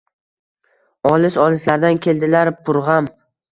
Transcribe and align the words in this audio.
Olis-olislardan 1.09 2.01
keldilar 2.07 2.53
purg’am 2.71 3.15